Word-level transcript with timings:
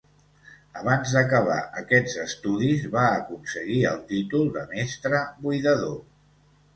Abans 0.79 1.11
d'acabar 1.17 1.57
aquests 1.81 2.15
estudis, 2.23 2.85
va 2.95 3.03
aconseguir 3.17 3.77
el 3.91 3.99
títol 4.13 4.49
de 4.57 4.65
Mestre 4.73 5.21
Buidador. 5.45 5.95